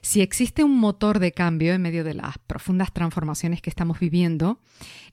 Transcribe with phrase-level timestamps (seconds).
[0.00, 4.60] Si existe un motor de cambio en medio de las profundas transformaciones que estamos viviendo,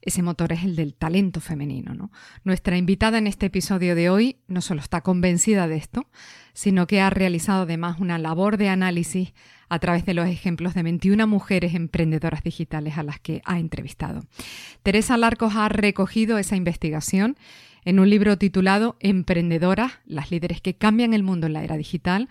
[0.02, 2.10] ese motor es el del talento femenino.
[2.44, 6.06] Nuestra invitada en este episodio de hoy no solo está convencida de esto,
[6.52, 9.34] sino que ha realizado además una labor de análisis
[9.68, 14.24] a través de los ejemplos de 21 mujeres emprendedoras digitales a las que ha entrevistado.
[14.82, 17.36] Teresa Larcos ha recogido esa investigación
[17.84, 22.28] en un libro titulado Emprendedoras, las líderes que cambian el mundo en la era digital,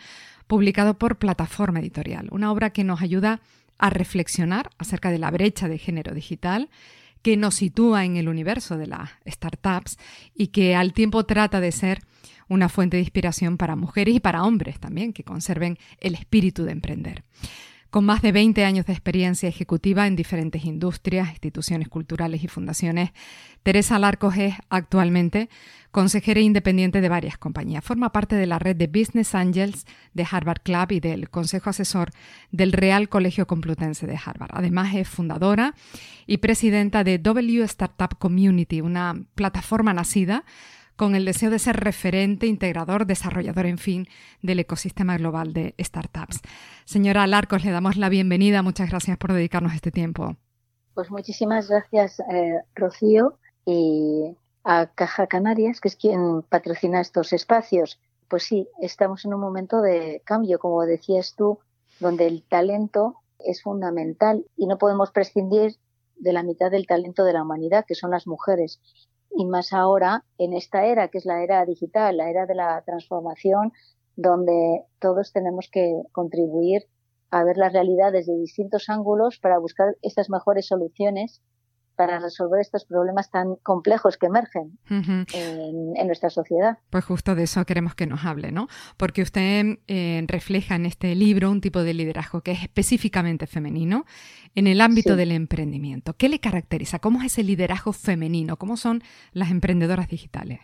[0.48, 3.42] publicado por Plataforma Editorial, una obra que nos ayuda
[3.78, 6.70] a reflexionar acerca de la brecha de género digital
[7.22, 9.98] que nos sitúa en el universo de las startups
[10.36, 12.02] y que al tiempo trata de ser
[12.48, 16.72] una fuente de inspiración para mujeres y para hombres también, que conserven el espíritu de
[16.74, 17.24] emprender.
[17.96, 23.12] Con más de 20 años de experiencia ejecutiva en diferentes industrias, instituciones culturales y fundaciones,
[23.64, 25.48] Teresa Larcos es actualmente
[25.92, 27.86] consejera independiente de varias compañías.
[27.86, 32.12] Forma parte de la red de Business Angels de Harvard Club y del consejo asesor
[32.52, 34.52] del Real Colegio Complutense de Harvard.
[34.54, 35.74] Además, es fundadora
[36.28, 40.44] y presidenta de W Startup Community, una plataforma nacida
[40.96, 44.08] con el deseo de ser referente, integrador, desarrollador, en fin,
[44.42, 46.42] del ecosistema global de startups.
[46.86, 48.62] Señora Larcos, le damos la bienvenida.
[48.62, 50.36] Muchas gracias por dedicarnos este tiempo.
[50.94, 58.00] Pues muchísimas gracias, eh, Rocío, y a Caja Canarias, que es quien patrocina estos espacios.
[58.30, 61.60] Pues sí, estamos en un momento de cambio, como decías tú,
[62.00, 65.76] donde el talento es fundamental y no podemos prescindir
[66.16, 68.80] de la mitad del talento de la humanidad, que son las mujeres
[69.36, 72.82] y más ahora en esta era que es la era digital, la era de la
[72.86, 73.74] transformación,
[74.16, 76.88] donde todos tenemos que contribuir
[77.32, 81.42] a ver las realidades de distintos ángulos para buscar estas mejores soluciones
[81.96, 86.78] para resolver estos problemas tan complejos que emergen en, nuestra sociedad.
[86.90, 88.68] Pues justo de eso queremos que nos hable, ¿no?
[88.98, 94.06] Porque usted eh, refleja en este libro un tipo de liderazgo que es específicamente femenino
[94.54, 96.14] en el ámbito del emprendimiento.
[96.14, 97.00] ¿Qué le caracteriza?
[97.00, 98.58] ¿Cómo es ese liderazgo femenino?
[98.58, 99.02] ¿Cómo son
[99.34, 100.60] las emprendedoras digitales?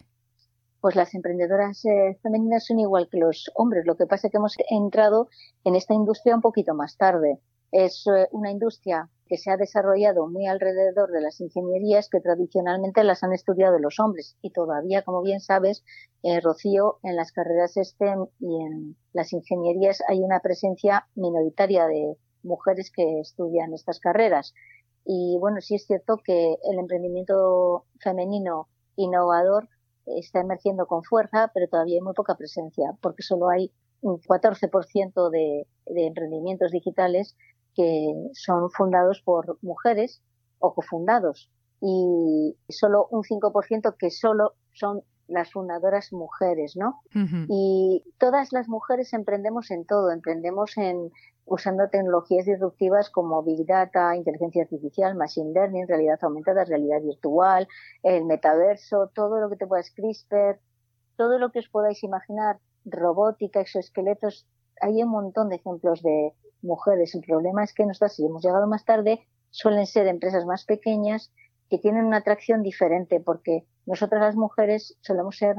[0.79, 3.85] Pues las emprendedoras eh, femeninas son igual que los hombres.
[3.85, 5.29] Lo que pasa es que hemos entrado
[5.63, 7.39] en esta industria un poquito más tarde.
[7.71, 13.01] Es eh, una industria que se ha desarrollado muy alrededor de las ingenierías que tradicionalmente
[13.05, 15.85] las han estudiado los hombres y todavía, como bien sabes,
[16.21, 22.17] eh, Rocío, en las carreras STEM y en las ingenierías hay una presencia minoritaria de
[22.43, 24.53] mujeres que estudian estas carreras.
[25.05, 29.69] Y bueno, sí es cierto que el emprendimiento femenino innovador
[30.07, 33.71] está emergiendo con fuerza, pero todavía hay muy poca presencia, porque solo hay
[34.01, 37.37] un 14% de, de emprendimientos digitales
[37.75, 40.21] que son fundados por mujeres
[40.59, 41.49] o cofundados.
[41.81, 47.01] Y solo un 5% que solo son las fundadoras mujeres, ¿no?
[47.47, 51.11] Y todas las mujeres emprendemos en todo, emprendemos en
[51.45, 57.67] usando tecnologías disruptivas como Big Data, inteligencia artificial, Machine Learning, realidad aumentada, realidad virtual,
[58.03, 60.59] el metaverso, todo lo que te puedas CRISPR,
[61.17, 64.47] todo lo que os podáis imaginar, robótica, exoesqueletos,
[64.81, 67.15] hay un montón de ejemplos de, mujeres.
[67.15, 71.31] El problema es que nosotras, si hemos llegado más tarde, suelen ser empresas más pequeñas
[71.69, 75.55] que tienen una atracción diferente porque nosotras las mujeres solemos ser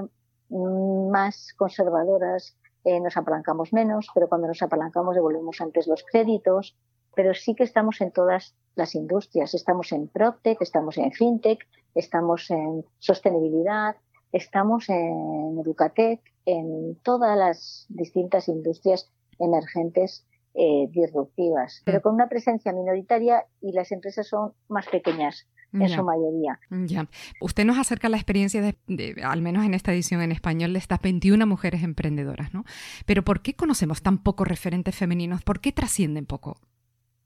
[0.51, 6.77] más conservadoras, eh, nos apalancamos menos, pero cuando nos apalancamos devolvemos antes los créditos,
[7.15, 9.55] pero sí que estamos en todas las industrias.
[9.55, 13.97] Estamos en PropTech, estamos en FinTech, estamos en sostenibilidad,
[14.33, 22.03] estamos en Educatech, en todas las distintas industrias emergentes eh, disruptivas, pero mm.
[22.03, 26.61] con una presencia minoritaria y las empresas son más pequeñas en su mayoría.
[26.71, 27.09] Ya.
[27.41, 31.01] Usted nos acerca la experiencia, de, al menos en esta edición en español, de estas
[31.01, 32.65] 21 mujeres emprendedoras, ¿no?
[33.07, 35.43] Pero ¿por qué conocemos tan pocos referentes femeninos?
[35.43, 36.57] ¿Por qué trascienden poco?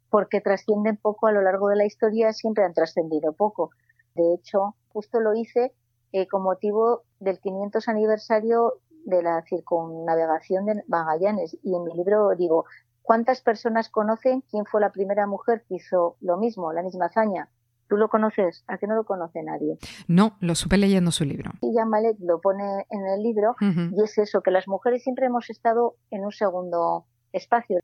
[0.08, 3.70] Porque trascienden poco a lo largo de la historia, siempre han trascendido poco.
[4.14, 5.72] De hecho, justo lo hice
[6.12, 8.74] eh, con motivo del 500 aniversario
[9.04, 12.64] de la circunnavegación de Magallanes y en mi libro digo,
[13.06, 17.48] ¿Cuántas personas conocen quién fue la primera mujer que hizo lo mismo, la misma hazaña?
[17.88, 18.64] ¿Tú lo conoces?
[18.66, 19.78] ¿A qué no lo conoce nadie?
[20.08, 21.52] No, lo supe leyendo su libro.
[21.60, 25.26] Y ya Malek lo pone en el libro y es eso, que las mujeres siempre
[25.26, 27.78] hemos estado en un segundo espacio.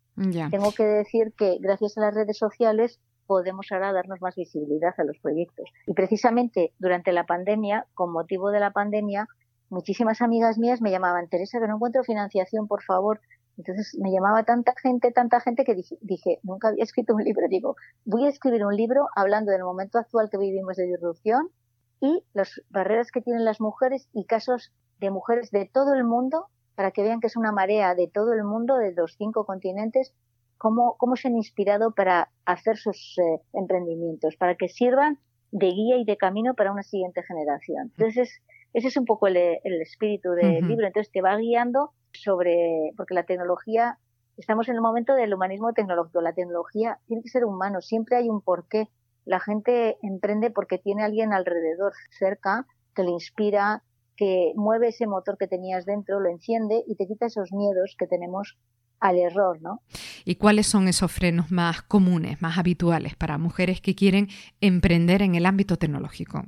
[0.50, 2.98] Tengo que decir que gracias a las redes sociales
[3.28, 5.70] podemos ahora darnos más visibilidad a los proyectos.
[5.86, 9.28] Y precisamente durante la pandemia, con motivo de la pandemia,
[9.70, 13.20] muchísimas amigas mías me llamaban, Teresa, que no encuentro financiación, por favor.
[13.58, 17.46] Entonces me llamaba tanta gente, tanta gente que dije, nunca había escrito un libro.
[17.49, 21.49] Digo, voy a escribir un libro hablando del momento actual que vivimos de disrupción
[22.00, 26.46] y las barreras que tienen las mujeres y casos de mujeres de todo el mundo
[26.75, 30.14] para que vean que es una marea de todo el mundo, de los cinco continentes,
[30.58, 35.19] cómo, cómo se han inspirado para hacer sus eh, emprendimientos, para que sirvan
[35.50, 37.93] de guía y de camino para una siguiente generación.
[37.96, 38.40] Entonces,
[38.72, 39.37] ese es un poco el,
[39.82, 40.87] espíritu del libro.
[40.87, 43.98] Entonces, te va guiando sobre, porque la tecnología,
[44.36, 46.20] estamos en el momento del humanismo tecnológico.
[46.20, 48.88] La tecnología tiene que ser humano, siempre hay un porqué.
[49.24, 53.82] La gente emprende porque tiene alguien alrededor, cerca, que le inspira,
[54.16, 58.06] que mueve ese motor que tenías dentro, lo enciende y te quita esos miedos que
[58.06, 58.58] tenemos
[59.00, 59.80] al error, ¿no?
[60.24, 64.28] ¿Y cuáles son esos frenos más comunes, más habituales para mujeres que quieren
[64.60, 66.44] emprender en el ámbito tecnológico?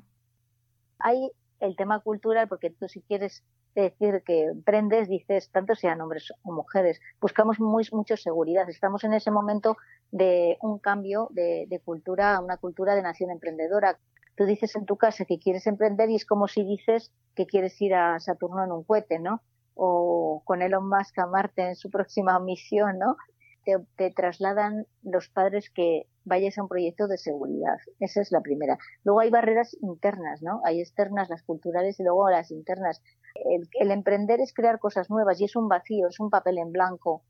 [1.00, 3.43] Hay el tema cultural, porque tú si quieres
[3.82, 8.69] decir que emprendes, dices, tanto sean hombres o mujeres, buscamos muy, mucho seguridad.
[8.69, 9.76] Estamos en ese momento
[10.11, 13.99] de un cambio de, cultura a una cultura de nación emprendedora
[14.37, 17.81] tú dices en tu casa que quieres emprender y es como si dices que quieres
[17.81, 19.43] ir a Saturno en un cohete, ¿no?
[19.75, 23.17] O con Elon Musk a Marte en su próxima misión, ¿no?
[23.64, 27.78] Te, trasladan los padres que vayas a un proyecto de seguridad.
[28.00, 28.78] Esa es la primera.
[29.05, 30.61] Luego hay barreras internas, ¿no?
[30.64, 33.02] Hay externas, las culturales y luego las internas.
[33.34, 37.22] El, emprender es crear cosas nuevas y es un vacío, es un papel en blanco.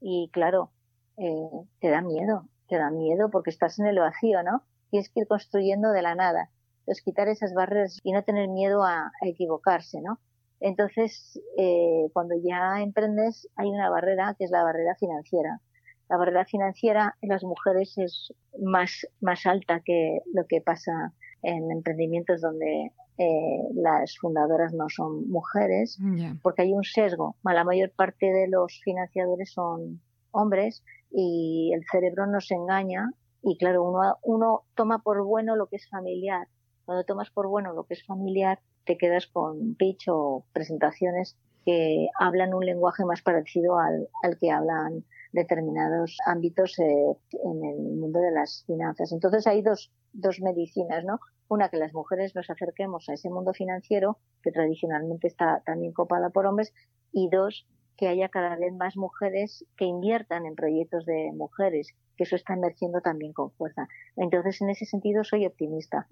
[0.00, 0.72] Y claro,
[1.16, 1.48] eh,
[1.80, 4.62] te da miedo, te da miedo porque estás en el vacío, ¿no?
[4.94, 6.50] tienes que ir construyendo de la nada.
[6.80, 10.20] Entonces, quitar esas barreras y no tener miedo a, equivocarse, ¿no?
[10.60, 15.60] Entonces, eh, cuando ya emprendes, hay una barrera que es la barrera financiera.
[16.08, 21.12] La barrera financiera en las mujeres es más, más alta que lo que pasa
[21.42, 25.98] en emprendimientos donde eh, las fundadoras no son mujeres,
[26.42, 27.36] porque hay un sesgo.
[27.44, 30.00] La mayor parte de los financiadores son
[30.32, 33.10] hombres y el cerebro nos engaña
[33.42, 36.48] y claro, uno, uno toma por bueno lo que es familiar.
[36.86, 42.08] Cuando tomas por bueno lo que es familiar, te quedas con pitch o presentaciones que
[42.18, 48.20] hablan un lenguaje más parecido al, al que hablan determinados ámbitos eh, en el mundo
[48.20, 49.12] de las finanzas.
[49.12, 51.18] Entonces hay dos, dos medicinas, ¿no?
[51.48, 56.30] Una, que las mujeres nos acerquemos a ese mundo financiero, que tradicionalmente está también copada
[56.30, 56.72] por hombres,
[57.12, 57.66] y dos,
[57.96, 62.54] que haya cada vez más mujeres que inviertan en proyectos de mujeres, que eso está
[62.54, 63.88] emergiendo también con fuerza.
[64.16, 66.06] Entonces, en ese sentido, soy optimista.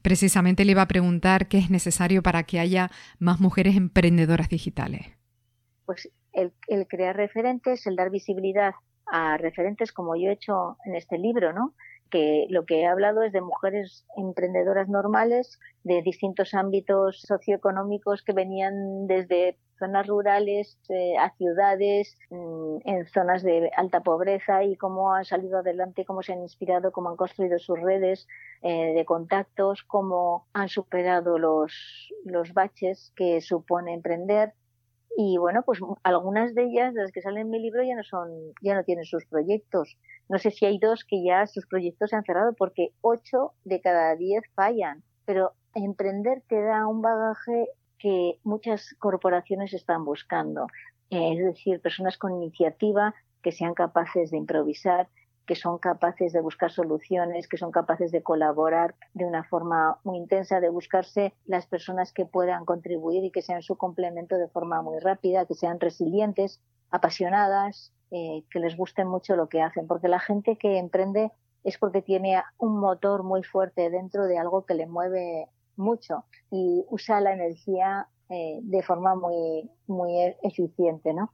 [0.00, 5.06] Precisamente le iba a preguntar qué es necesario para que haya más mujeres emprendedoras digitales.
[5.86, 8.74] Pues el, el crear referentes, el dar visibilidad
[9.06, 11.74] a referentes como yo he hecho en este libro, ¿no?
[12.12, 18.34] que lo que he hablado es de mujeres emprendedoras normales de distintos ámbitos socioeconómicos que
[18.34, 25.12] venían desde zonas rurales eh, a ciudades, mm, en zonas de alta pobreza y cómo
[25.14, 28.28] han salido adelante, cómo se han inspirado, cómo han construido sus redes
[28.60, 31.72] eh, de contactos, cómo han superado los,
[32.24, 34.52] los baches que supone emprender.
[35.16, 38.02] Y bueno, pues algunas de ellas, de las que salen en mi libro, ya no
[38.02, 38.30] son,
[38.62, 39.96] ya no tienen sus proyectos.
[40.28, 43.80] No sé si hay dos que ya sus proyectos se han cerrado porque ocho de
[43.80, 45.02] cada diez fallan.
[45.26, 50.66] Pero emprender te da un bagaje que muchas corporaciones están buscando.
[51.10, 55.08] Eh, es decir, personas con iniciativa que sean capaces de improvisar,
[55.46, 60.18] que son capaces de buscar soluciones, que son capaces de colaborar de una forma muy
[60.18, 64.82] intensa, de buscarse las personas que puedan contribuir y que sean su complemento de forma
[64.82, 70.08] muy rápida, que sean resilientes, apasionadas, eh, que les guste mucho lo que hacen, porque
[70.08, 71.32] la gente que emprende
[71.64, 76.84] es porque tiene un motor muy fuerte dentro de algo que le mueve mucho y
[76.90, 81.32] usa la energía eh, de forma muy, muy eficiente, ¿no?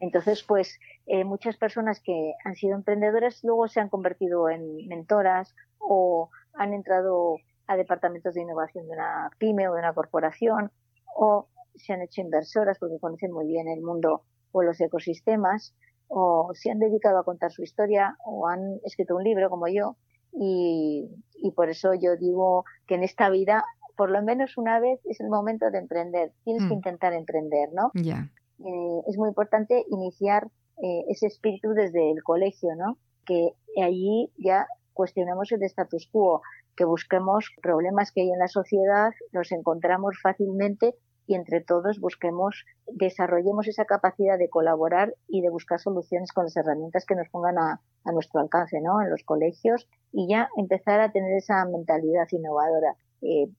[0.00, 5.54] Entonces, pues eh, muchas personas que han sido emprendedoras luego se han convertido en mentoras
[5.78, 10.72] o han entrado a departamentos de innovación de una pyme o de una corporación
[11.14, 15.74] o se han hecho inversoras porque conocen muy bien el mundo o los ecosistemas
[16.08, 19.96] o se han dedicado a contar su historia o han escrito un libro como yo
[20.32, 23.64] y, y por eso yo digo que en esta vida
[24.00, 26.32] por lo menos una vez es el momento de emprender.
[26.44, 26.78] Tienes que mm.
[26.78, 27.90] intentar emprender, ¿no?
[27.92, 28.30] Ya.
[28.58, 30.48] Eh, es muy importante iniciar
[30.82, 32.96] eh, ese espíritu desde el colegio, ¿no?
[33.26, 36.40] Que allí ya cuestionamos el status quo,
[36.76, 40.94] que busquemos problemas que hay en la sociedad, los encontramos fácilmente
[41.26, 46.56] y entre todos busquemos, desarrollemos esa capacidad de colaborar y de buscar soluciones con las
[46.56, 47.82] herramientas que nos pongan a,
[48.14, 49.02] nuestro alcance, ¿no?
[49.02, 52.96] En los colegios y ya empezar a tener esa mentalidad innovadora.
[53.20, 53.50] Eh,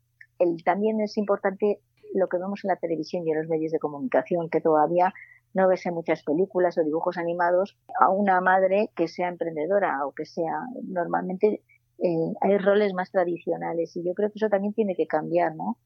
[0.42, 1.80] el, también es importante
[2.14, 5.14] lo que vemos en la televisión y en los medios de comunicación, que todavía
[5.54, 10.14] no ves en muchas películas o dibujos animados a una madre que sea emprendedora o
[10.14, 11.62] que sea normalmente
[12.04, 13.96] eh, hay roles más tradicionales.
[13.96, 15.78] Y yo creo que eso también tiene que cambiar, ¿no?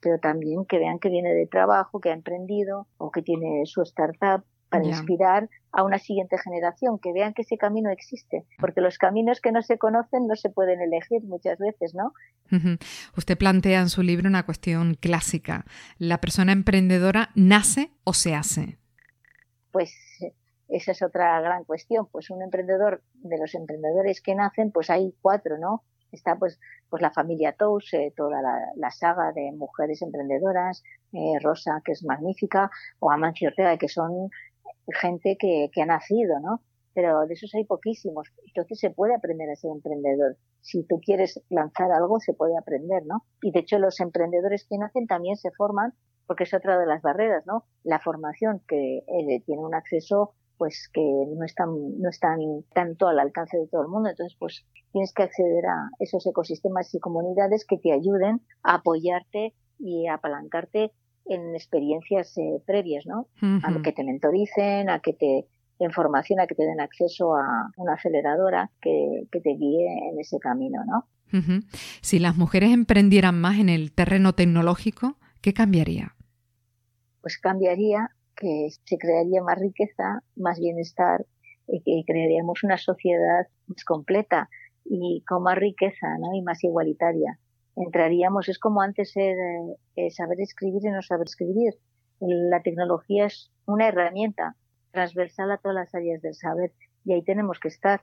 [0.00, 3.82] Pero también que vean que viene de trabajo, que ha emprendido o que tiene su
[3.82, 8.98] startup para inspirar a una siguiente generación, que vean que ese camino existe, porque los
[8.98, 12.12] caminos que no se conocen no se pueden elegir muchas veces, ¿no?
[13.16, 15.64] Usted plantea en su libro una cuestión clásica.
[15.98, 18.78] ¿La persona emprendedora nace o se hace?
[19.72, 19.92] Pues
[20.68, 22.06] esa es otra gran cuestión.
[22.10, 25.82] Pues un emprendedor, de los emprendedores que nacen, pues hay cuatro, ¿no?
[26.12, 28.40] Está pues, pues la familia Tous, eh, toda
[28.76, 34.30] la, saga de mujeres emprendedoras, eh, Rosa, que es magnífica, o Amancio Ortega, que son
[34.92, 36.60] gente que, que ha nacido, ¿no?
[36.94, 38.28] Pero de esos hay poquísimos.
[38.46, 40.36] Entonces se puede aprender a ser emprendedor.
[40.60, 43.24] Si tú quieres lanzar algo, se puede aprender, ¿no?
[43.42, 45.94] Y de hecho los emprendedores que nacen también se forman
[46.26, 47.64] porque es otra de las barreras, ¿no?
[47.82, 52.38] La formación que eh, tiene un acceso pues que no están, no están
[52.72, 54.08] tanto al alcance de todo el mundo.
[54.08, 59.54] Entonces, pues tienes que acceder a esos ecosistemas y comunidades que te ayuden a apoyarte
[59.78, 60.92] y a apalancarte
[61.26, 63.28] en experiencias eh, previas, ¿no?
[63.62, 65.46] A que te mentoricen, a que te
[65.78, 70.18] den formación, a que te den acceso a una aceleradora que, que te guíe en
[70.18, 71.08] ese camino, ¿no?
[72.00, 76.14] Si las mujeres emprendieran más en el terreno tecnológico, ¿qué cambiaría?
[77.22, 81.26] Pues cambiaría que se crearía más riqueza, más bienestar,
[81.66, 84.48] y que crearíamos una sociedad más completa
[84.84, 86.34] y con más riqueza ¿no?
[86.34, 87.38] y más igualitaria.
[87.76, 91.74] Entraríamos, es como antes el, eh, saber escribir y no saber escribir.
[92.20, 94.56] La tecnología es una herramienta
[94.92, 96.72] transversal a todas las áreas del saber
[97.04, 98.02] y ahí tenemos que estar,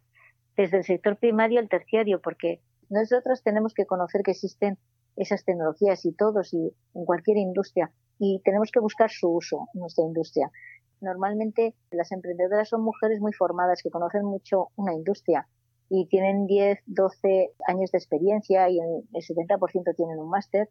[0.57, 4.77] desde el sector primario al terciario, porque nosotros tenemos que conocer que existen
[5.15, 9.81] esas tecnologías y todos y en cualquier industria y tenemos que buscar su uso en
[9.81, 10.51] nuestra industria.
[10.99, 15.47] Normalmente las emprendedoras son mujeres muy formadas que conocen mucho una industria
[15.93, 20.69] y tienen 10, 12 años de experiencia y el 70% tienen un máster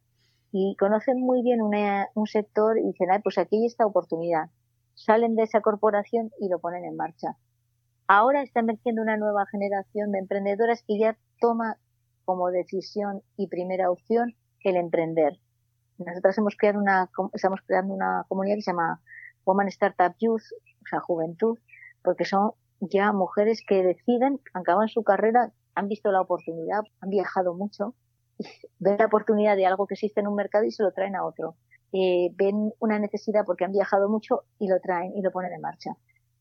[0.50, 4.48] y conocen muy bien un sector y dicen, pues aquí hay esta oportunidad.
[4.94, 7.36] Salen de esa corporación y lo ponen en marcha.
[8.06, 11.76] Ahora está emergiendo una nueva generación de emprendedoras que ya toma
[12.24, 14.34] como decisión y primera opción
[14.64, 15.38] el emprender.
[15.98, 19.02] Nosotras hemos creado una, estamos creando una comunidad que se llama
[19.44, 20.44] Woman Startup Youth,
[20.82, 21.58] o sea, juventud,
[22.02, 27.54] porque son ya mujeres que deciden, acaban su carrera, han visto la oportunidad, han viajado
[27.54, 27.94] mucho,
[28.78, 31.24] ven la oportunidad de algo que existe en un mercado y se lo traen a
[31.24, 31.56] otro.
[31.92, 35.60] Eh, ven una necesidad porque han viajado mucho y lo traen y lo ponen en
[35.60, 35.90] marcha.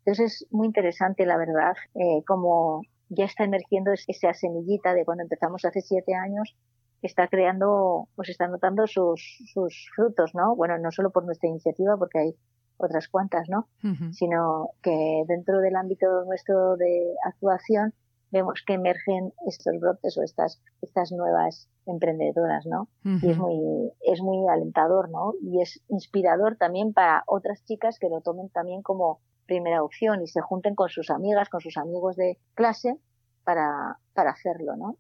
[0.05, 5.23] Entonces es muy interesante, la verdad, eh, como ya está emergiendo esa semillita de cuando
[5.23, 6.55] empezamos hace siete años
[7.01, 9.21] está creando, pues está notando sus,
[9.53, 10.55] sus frutos, ¿no?
[10.55, 12.35] Bueno, no solo por nuestra iniciativa, porque hay
[12.79, 13.67] otras cuantas, ¿no?
[14.11, 17.93] Sino que dentro del ámbito nuestro de actuación
[18.31, 22.87] vemos que emergen estos brotes o estas, estas nuevas emprendedoras, ¿no?
[23.03, 25.33] Y es muy, es muy alentador, ¿no?
[25.41, 30.27] Y es inspirador también para otras chicas que lo tomen también como primera opción y
[30.27, 32.97] se junten con sus amigas, con sus amigos de clase
[33.43, 34.95] para, para hacerlo, ¿no?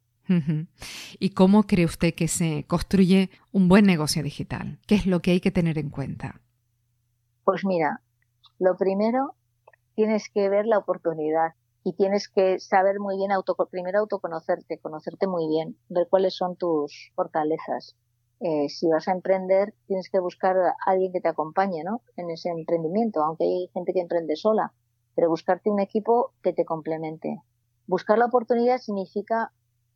[1.17, 4.77] ¿Y cómo cree usted que se construye un buen negocio digital?
[4.85, 6.41] ¿Qué es lo que hay que tener en cuenta?
[7.49, 8.03] Pues mira,
[8.59, 9.33] lo primero,
[9.95, 15.25] tienes que ver la oportunidad y tienes que saber muy bien, auto, primero autoconocerte, conocerte
[15.25, 17.95] muy bien, ver cuáles son tus fortalezas.
[18.39, 22.03] Eh, si vas a emprender, tienes que buscar a alguien que te acompañe ¿no?
[22.17, 24.71] en ese emprendimiento, aunque hay gente que emprende sola,
[25.15, 27.41] pero buscarte un equipo que te complemente.
[27.87, 29.51] Buscar la oportunidad significa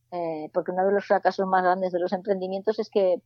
[0.10, 3.22] eh, porque uno de los fracasos más grandes de los emprendimientos es que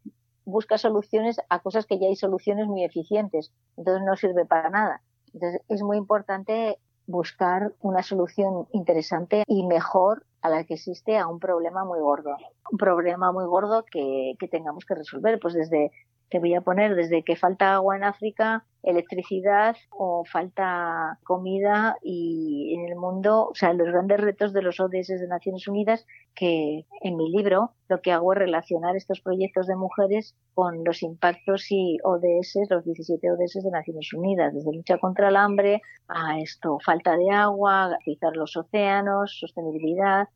[0.47, 5.01] busca soluciones a cosas que ya hay soluciones muy eficientes, entonces no sirve para nada.
[5.33, 11.27] Entonces es muy importante buscar una solución interesante y mejor a la que existe a
[11.27, 12.37] un problema muy gordo.
[12.71, 15.91] Un problema muy gordo que, que tengamos que resolver, pues desde
[16.29, 22.75] te voy a poner desde que falta agua en África, electricidad o falta comida y
[22.75, 26.85] en el mundo, o sea, los grandes retos de los ODS de Naciones Unidas que
[27.01, 31.67] en mi libro lo que hago es relacionar estos proyectos de mujeres con los impactos
[31.69, 36.79] y ODS, los 17 ODS de Naciones Unidas, desde lucha contra el hambre a esto,
[36.83, 40.27] falta de agua, cuidar los océanos, sostenibilidad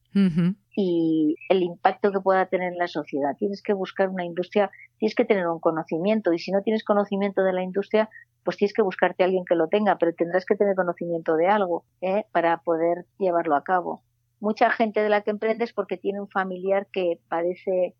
[0.75, 3.35] y el impacto que pueda tener en la sociedad.
[3.37, 7.43] Tienes que buscar una industria, tienes que tener un conocimiento y si no tienes conocimiento
[7.43, 8.09] de la industria,
[8.43, 11.47] pues tienes que buscarte a alguien que lo tenga, pero tendrás que tener conocimiento de
[11.47, 12.25] algo ¿eh?
[12.31, 14.01] para poder llevarlo a cabo
[14.41, 17.95] mucha gente de la que emprende es porque tiene un familiar que padece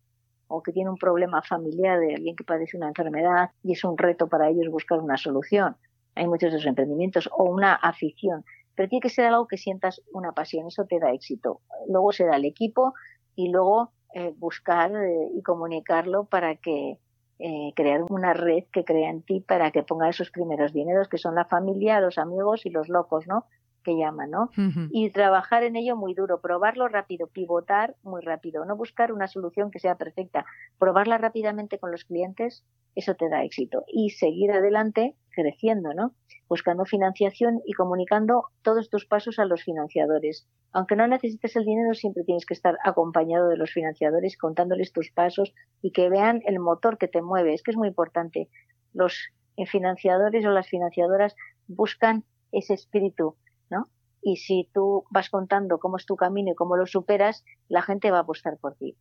[0.48, 3.96] o que tiene un problema familiar de alguien que padece una enfermedad y es un
[3.96, 5.76] reto para ellos buscar una solución.
[6.14, 8.44] Hay muchos de esos emprendimientos o una afición,
[8.74, 11.60] pero tiene que ser algo que sientas una pasión, eso te da éxito.
[11.88, 12.92] Luego se da el equipo
[13.34, 16.98] y luego eh, buscar eh, y comunicarlo para que
[17.38, 21.18] eh, crear una red que crea en ti para que ponga esos primeros dineros que
[21.18, 23.46] son la familia, los amigos y los locos, ¿no?
[23.82, 24.50] Que llaman, ¿no?
[24.90, 29.70] Y trabajar en ello muy duro, probarlo rápido, pivotar muy rápido, no buscar una solución
[29.70, 30.44] que sea perfecta,
[30.78, 33.84] probarla rápidamente con los clientes, eso te da éxito.
[33.86, 36.14] Y seguir adelante creciendo, ¿no?
[36.48, 40.46] Buscando financiación y comunicando todos tus pasos a los financiadores.
[40.72, 45.10] Aunque no necesites el dinero, siempre tienes que estar acompañado de los financiadores, contándoles tus
[45.10, 47.54] pasos y que vean el motor que te mueve.
[47.54, 48.48] Es que es muy importante.
[48.92, 49.32] Los
[49.66, 51.34] financiadores o las financiadoras
[51.66, 53.36] buscan ese espíritu
[54.22, 58.10] y si tú vas contando cómo es tu camino y cómo lo superas, la gente
[58.10, 58.96] va a apostar por ti.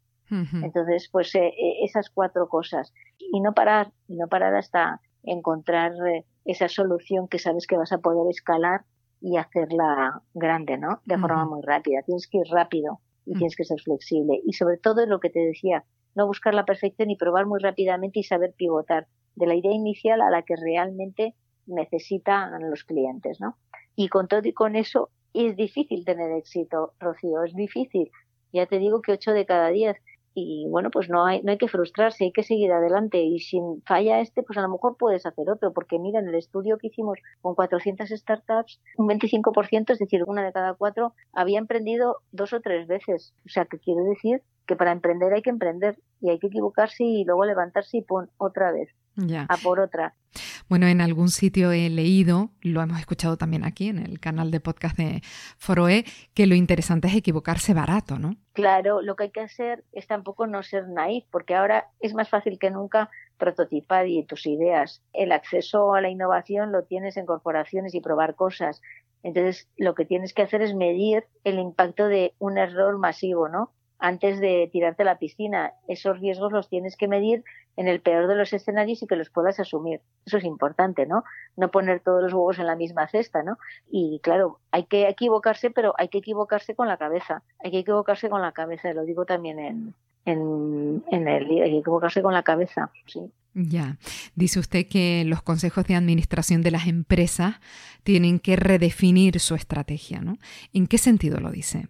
[0.64, 2.94] Entonces, pues eh, eh, esas cuatro cosas.
[3.20, 7.92] Y no parar, y no parar hasta encontrar eh, esa solución que sabes que vas
[7.92, 8.86] a poder escalar
[9.20, 11.02] y hacerla grande, ¿no?
[11.04, 12.02] De forma muy rápida.
[12.04, 14.42] Tienes que ir rápido y tienes que ser flexible.
[14.46, 15.84] Y sobre todo lo que te decía,
[16.16, 20.22] no buscar la perfección y probar muy rápidamente y saber pivotar de la idea inicial
[20.22, 21.36] a la que realmente
[21.68, 23.58] necesitan los clientes, ¿no?
[23.96, 28.12] Y con todo y con eso es difícil tener éxito, Rocío, es difícil.
[28.54, 29.98] Ya te digo que 8 de cada 10.
[30.34, 33.22] Y bueno, pues no hay, no hay que frustrarse, hay que seguir adelante.
[33.22, 35.74] Y si falla este, pues a lo mejor puedes hacer otro.
[35.74, 40.44] Porque mira, en el estudio que hicimos con 400 startups, un 25%, es decir, una
[40.44, 43.34] de cada cuatro, había emprendido dos o tres veces.
[43.46, 47.04] O sea, que quiero decir que para emprender hay que emprender y hay que equivocarse
[47.04, 48.90] y luego levantarse y pon otra vez.
[49.16, 49.46] Ya.
[49.50, 50.16] A por otra.
[50.72, 54.62] Bueno, en algún sitio he leído, lo hemos escuchado también aquí en el canal de
[54.62, 55.22] podcast de
[55.58, 58.38] Foroe, que lo interesante es equivocarse barato, ¿no?
[58.54, 62.30] Claro, lo que hay que hacer es tampoco no ser naif, porque ahora es más
[62.30, 65.04] fácil que nunca prototipar y tus ideas.
[65.12, 68.82] El acceso a la innovación lo tienes en corporaciones y probar cosas.
[69.24, 73.74] Entonces, lo que tienes que hacer es medir el impacto de un error masivo, ¿no?
[74.02, 75.74] antes de tirarte a la piscina.
[75.88, 77.44] Esos riesgos los tienes que medir
[77.78, 80.02] en el peor de los escenarios y que los puedas asumir.
[80.26, 81.24] Eso es importante, ¿no?
[81.56, 83.58] No poner todos los huevos en la misma cesta, ¿no?
[83.90, 87.44] Y claro, hay que equivocarse, pero hay que equivocarse con la cabeza.
[87.64, 89.94] Hay que equivocarse con la cabeza, lo digo también en,
[90.26, 93.32] en, en hay que equivocarse con la cabeza, sí.
[93.54, 93.98] Ya,
[94.36, 97.56] dice usted que los consejos de administración de las empresas
[98.04, 100.38] tienen que redefinir su estrategia, ¿no?
[100.72, 101.90] ¿En qué sentido lo dice?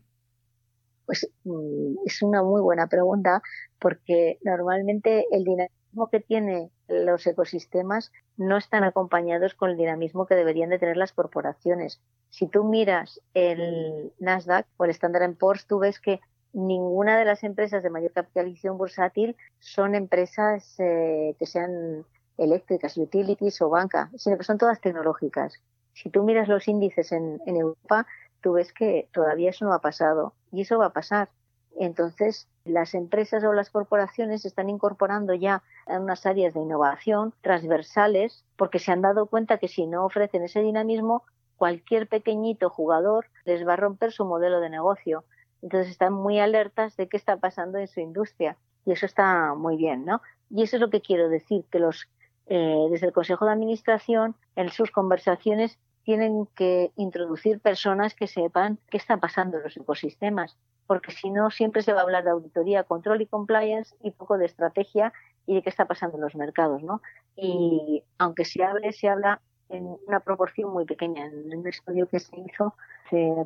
[1.11, 3.41] Pues mm, es una muy buena pregunta
[3.79, 10.35] porque normalmente el dinamismo que tienen los ecosistemas no están acompañados con el dinamismo que
[10.35, 11.99] deberían de tener las corporaciones.
[12.29, 16.21] Si tú miras el Nasdaq o el Standard Poor's, tú ves que
[16.53, 22.05] ninguna de las empresas de mayor capitalización bursátil son empresas eh, que sean
[22.37, 25.61] eléctricas, utilities o banca, sino que son todas tecnológicas.
[25.91, 28.07] Si tú miras los índices en Europa,
[28.39, 31.29] tú ves que todavía eso no ha pasado y eso va a pasar.
[31.77, 38.43] Entonces, las empresas o las corporaciones están incorporando ya en unas áreas de innovación transversales
[38.55, 41.23] porque se han dado cuenta que si no ofrecen ese dinamismo,
[41.55, 45.23] cualquier pequeñito jugador les va a romper su modelo de negocio.
[45.61, 49.77] Entonces están muy alertas de qué está pasando en su industria y eso está muy
[49.77, 50.21] bien, ¿no?
[50.49, 52.07] Y eso es lo que quiero decir, que los
[52.47, 58.79] eh, desde el Consejo de Administración en sus conversaciones tienen que introducir personas que sepan
[58.89, 62.31] qué está pasando en los ecosistemas, porque si no siempre se va a hablar de
[62.31, 65.13] auditoría, control y compliance y poco de estrategia
[65.45, 67.01] y de qué está pasando en los mercados, ¿no?
[67.35, 71.25] Y aunque se hable, se habla en una proporción muy pequeña.
[71.25, 72.75] En un estudio que se hizo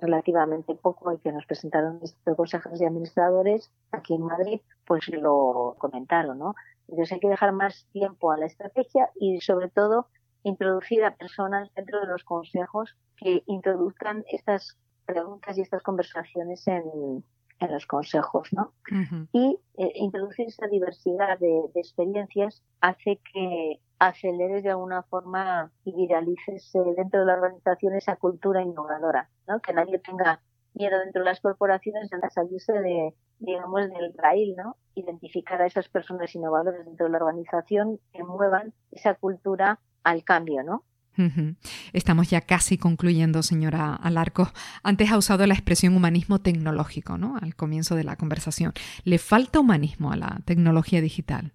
[0.02, 5.76] relativamente poco y que nos presentaron estos consejos de administradores aquí en Madrid, pues lo
[5.80, 6.56] comentaron, ¿no?
[6.88, 10.08] Entonces hay que dejar más tiempo a la estrategia y sobre todo
[10.46, 17.24] introducir a personas dentro de los consejos que introduzcan estas preguntas y estas conversaciones en,
[17.60, 18.74] en los consejos, ¿no?
[19.34, 26.76] Y eh, introducir esa diversidad de, experiencias hace que aceleres de alguna forma y viralices
[26.76, 29.60] eh, dentro de la organización esa cultura innovadora, ¿no?
[29.62, 30.42] Que nadie tenga
[30.76, 34.78] miedo dentro de las corporaciones a salirse de, digamos, del raíl, ¿no?
[34.94, 40.64] Identificar a esas personas innovadoras dentro de la organización que muevan esa cultura al cambio,
[40.64, 40.84] ¿no?
[41.94, 44.50] Estamos ya casi concluyendo, señora Alarco.
[44.84, 47.38] Antes ha usado la expresión humanismo tecnológico, ¿no?
[47.42, 48.74] Al comienzo de la conversación.
[49.06, 51.54] ¿Le falta humanismo a la tecnología digital?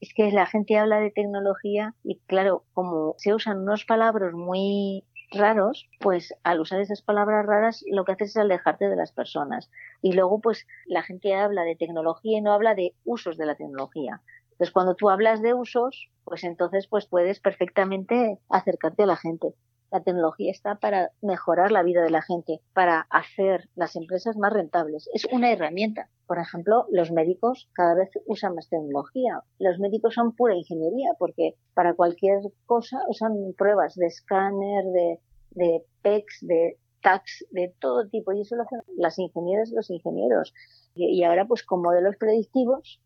[0.00, 5.02] Es que la gente habla de tecnología y claro, como se usan unos palabras muy
[5.32, 9.70] raros, pues al usar esas palabras raras lo que haces es alejarte de las personas.
[10.02, 13.56] Y luego pues la gente habla de tecnología y no habla de usos de la
[13.56, 14.20] tecnología.
[14.54, 19.54] Entonces, cuando tú hablas de usos, pues entonces pues puedes perfectamente acercarte a la gente.
[19.90, 24.52] La tecnología está para mejorar la vida de la gente, para hacer las empresas más
[24.52, 25.08] rentables.
[25.12, 26.08] Es una herramienta.
[26.26, 29.42] Por ejemplo, los médicos cada vez usan más tecnología.
[29.58, 35.84] Los médicos son pura ingeniería porque para cualquier cosa usan pruebas de escáner, de, de
[36.02, 38.32] PEX, de tax, de todo tipo.
[38.32, 40.54] Y eso lo hacen las ingenieras y los ingenieros.
[40.96, 43.00] Y ahora, pues con modelos predictivos,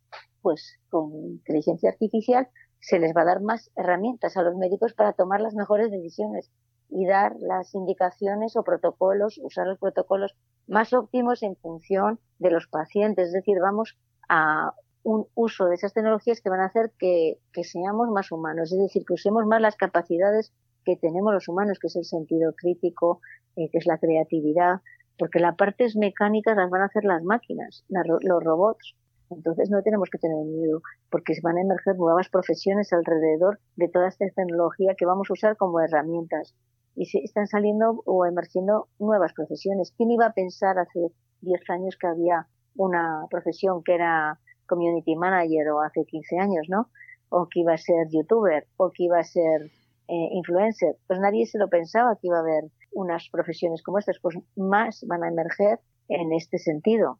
[0.48, 2.48] pues con inteligencia artificial
[2.80, 6.50] se les va a dar más herramientas a los médicos para tomar las mejores decisiones
[6.88, 10.34] y dar las indicaciones o protocolos, usar los protocolos
[10.66, 13.26] más óptimos en función de los pacientes.
[13.26, 13.98] Es decir, vamos
[14.30, 18.78] a un uso de esas tecnologías que van a hacer que, seamos más humanos, es
[18.78, 23.20] decir, que usemos más las capacidades que tenemos los humanos, que es el sentido crítico,
[23.56, 24.80] eh, que es la creatividad,
[25.18, 28.96] porque las partes mecánicas las van a hacer las máquinas, los robots,
[29.30, 34.08] entonces no tenemos que tener miedo porque van a emerger nuevas profesiones alrededor de toda
[34.08, 36.54] esta tecnología que vamos a usar como herramientas.
[36.94, 39.92] Y se están saliendo o emergiendo nuevas profesiones.
[39.96, 41.12] ¿Quién iba a pensar hace
[41.42, 46.88] 10 años que había una profesión que era community manager o hace 15 años, ¿no?
[47.28, 49.70] O que iba a ser youtuber o que iba a ser
[50.08, 50.96] eh, influencer.
[51.06, 54.18] Pues nadie se lo pensaba que iba a haber unas profesiones como estas.
[54.20, 57.18] Pues más van a emerger en este sentido.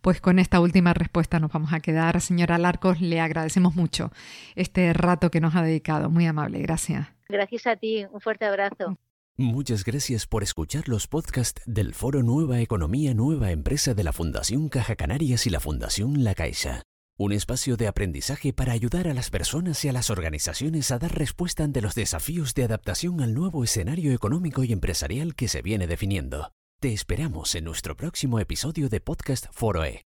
[0.00, 2.20] Pues con esta última respuesta nos vamos a quedar.
[2.20, 4.10] Señora Larcos, le agradecemos mucho
[4.56, 6.10] este rato que nos ha dedicado.
[6.10, 7.08] Muy amable, gracias.
[7.28, 8.96] Gracias a ti, un fuerte abrazo.
[9.36, 14.68] Muchas gracias por escuchar los podcasts del Foro Nueva Economía Nueva Empresa de la Fundación
[14.68, 16.82] Caja Canarias y la Fundación La Caixa.
[17.16, 21.16] Un espacio de aprendizaje para ayudar a las personas y a las organizaciones a dar
[21.16, 25.86] respuesta ante los desafíos de adaptación al nuevo escenario económico y empresarial que se viene
[25.86, 26.52] definiendo.
[26.80, 30.09] Te esperamos en nuestro próximo episodio de Podcast Foroe.